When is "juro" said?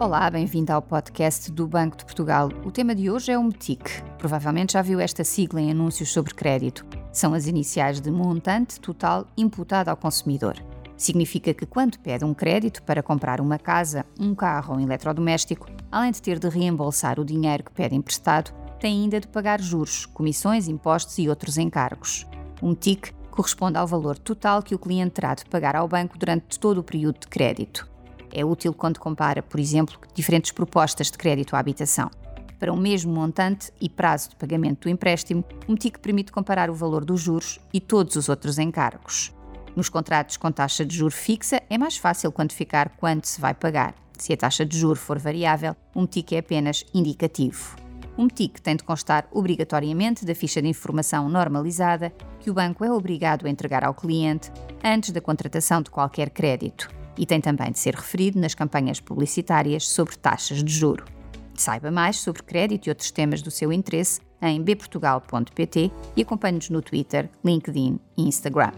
40.94-41.10, 44.76-44.96, 60.72-61.04